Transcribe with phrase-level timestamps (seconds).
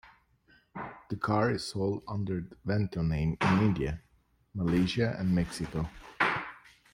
[1.11, 4.01] The car is sold under the Vento name in India,
[4.51, 5.87] Malaysia and Mexico.